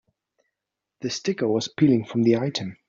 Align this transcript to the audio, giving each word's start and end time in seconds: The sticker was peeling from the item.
The 1.01 1.11
sticker 1.11 1.47
was 1.47 1.67
peeling 1.67 2.05
from 2.05 2.23
the 2.23 2.37
item. 2.37 2.77